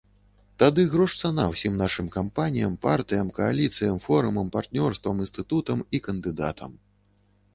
[0.61, 6.71] Тады грош цана ўсім нашым кампаніям, партыям, кааліцыям, форумам, партнёрствам, інстытутам і кандыдатам.